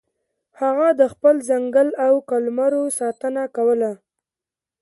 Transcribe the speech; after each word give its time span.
هغه 0.61 0.87
د 0.99 1.01
خپل 1.13 1.35
ځنګل 1.49 1.87
او 2.05 2.13
قلمرو 2.29 2.83
ساتنه 2.99 3.43
کوله. 3.55 3.91